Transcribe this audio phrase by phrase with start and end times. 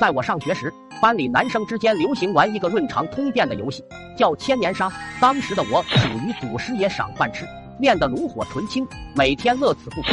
[0.00, 0.72] 在我上学时，
[1.02, 3.82] 班里男生之间流行玩一个润肠通便的游戏，
[4.16, 4.90] 叫千年杀。
[5.20, 7.44] 当时的我属于祖师爷赏饭吃，
[7.80, 10.10] 练得炉火纯青，每天乐此不疲，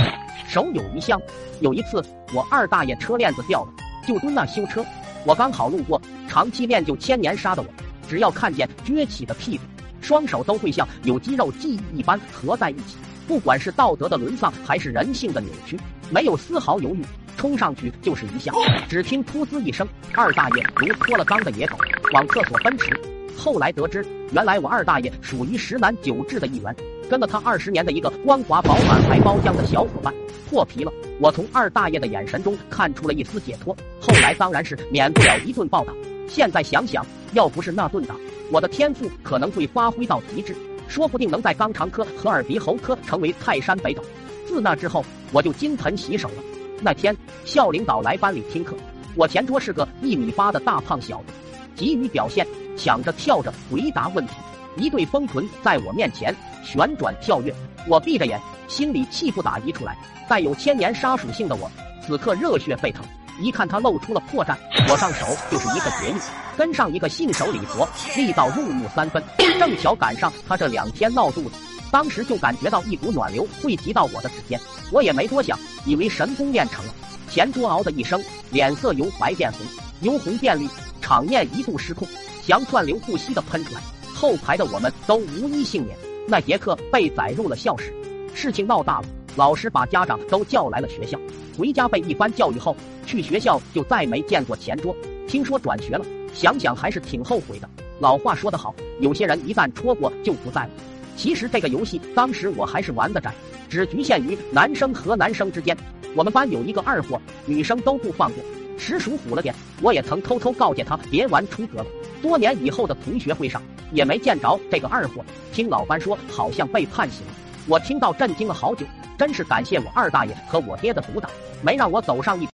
[0.48, 1.22] 手有余香。
[1.62, 2.04] 有一次，
[2.34, 3.74] 我二大爷车链子掉了，
[4.08, 4.84] 就蹲那修车，
[5.24, 7.68] 我刚好路过，长期练就千年杀的我，
[8.10, 9.64] 只要看见撅起的屁股，
[10.02, 12.98] 双手都会像有肌肉记忆一般合在一起。
[13.28, 15.80] 不管是道德的沦丧，还是人性的扭曲，
[16.10, 17.04] 没有丝毫犹豫，
[17.36, 18.52] 冲上去就是一下。
[18.88, 21.78] 只听“噗呲”一声，二大爷如脱了缰的野狗，
[22.14, 22.98] 往厕所奔驰。
[23.38, 26.76] 后来得知，原来我二大爷属于十男九痔的一员，
[27.10, 30.14] 跟了他二十年的一个光滑饱满还包浆的小伙伴
[30.50, 30.92] 破皮了。
[31.20, 33.76] 我从二大爷的眼神中看出了一丝解脱。
[34.00, 35.94] 后来当然是免不了一顿暴打。
[36.28, 38.16] 现在想想，要不是那顿打，
[38.52, 40.56] 我的天赋可能会发挥到极致。
[40.88, 44.04] 说不定能在肛肠科和耳鼻喉科成为泰山北斗。
[44.48, 46.36] 自那之后，我就金盆洗手了。
[46.82, 48.76] 那天校领导来班里听课，
[49.16, 51.34] 我前桌是个一米八的大胖小子，
[51.76, 52.46] 急于表现，
[52.78, 54.34] 抢着跳着回答问题，
[54.78, 57.54] 一对风臀在我面前旋转跳跃。
[57.88, 59.98] 我闭着眼，心里气不打一处来。
[60.28, 61.70] 带有千年杀属性的我，
[62.06, 63.06] 此刻热血沸腾。
[63.40, 64.56] 一看他露出了破绽，
[64.90, 66.20] 我上手就是一个绝育，
[66.58, 69.22] 跟上一个信手礼佛，力道入木三分。
[69.60, 71.52] 正巧赶上他这两天闹肚子，
[71.92, 74.60] 当时就感觉到一股暖流汇集到我的指尖，
[74.92, 76.94] 我也没多想，以为神功练成了。
[77.30, 79.62] 前桌嗷的一声，脸色由白变红，
[80.02, 80.68] 由红变绿，
[81.02, 82.08] 场面一度失控，
[82.42, 83.82] 翔窜流不息的喷出来。
[84.14, 85.98] 后排的我们都无一幸免，
[86.28, 87.94] 那节课被载入了校史。
[88.34, 91.20] 事情闹大了，老师把家长都叫来了学校，
[91.58, 92.76] 回家被一番教育后。
[93.06, 94.96] 去学校就再没见过前桌，
[95.28, 97.70] 听说转学了，想想还是挺后悔的。
[98.00, 100.70] 老话说得好，有些人一旦戳过就不在了。
[101.16, 103.32] 其实这个游戏当时我还是玩得窄，
[103.70, 105.78] 只局限于男生和男生之间。
[106.16, 108.44] 我们班有一个二货，女生都不放过，
[108.76, 109.54] 实属虎了点。
[109.84, 111.86] 我也曾偷偷告诫他别玩出格了。
[112.24, 115.24] 多年以后的同学会上，也没见着这个二货。
[115.54, 117.34] 听老班说，好像被判刑了。
[117.68, 118.86] 我听到震惊了好久，
[119.18, 121.30] 真是感谢我二大爷和我爹的阻挡，
[121.64, 122.44] 没让我走上一。